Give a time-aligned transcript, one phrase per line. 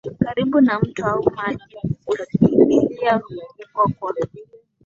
[0.23, 3.15] karibu na mto au maji usikimbilia
[3.63, 4.13] huko kwa